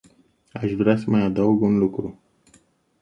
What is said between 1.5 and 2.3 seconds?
un lucru.